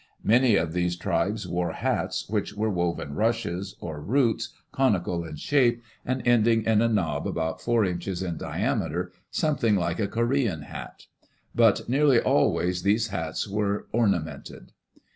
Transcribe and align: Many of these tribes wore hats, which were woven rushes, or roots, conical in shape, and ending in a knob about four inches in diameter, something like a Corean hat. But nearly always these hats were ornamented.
Many 0.23 0.55
of 0.55 0.73
these 0.73 0.95
tribes 0.95 1.47
wore 1.47 1.73
hats, 1.73 2.27
which 2.27 2.55
were 2.55 2.71
woven 2.71 3.13
rushes, 3.13 3.75
or 3.79 4.01
roots, 4.01 4.49
conical 4.71 5.23
in 5.23 5.35
shape, 5.35 5.83
and 6.03 6.23
ending 6.27 6.63
in 6.65 6.81
a 6.81 6.87
knob 6.89 7.27
about 7.27 7.61
four 7.61 7.85
inches 7.85 8.23
in 8.23 8.35
diameter, 8.37 9.11
something 9.29 9.75
like 9.75 9.99
a 9.99 10.07
Corean 10.07 10.63
hat. 10.63 11.05
But 11.53 11.87
nearly 11.87 12.19
always 12.19 12.81
these 12.81 13.09
hats 13.09 13.47
were 13.47 13.85
ornamented. 13.91 14.71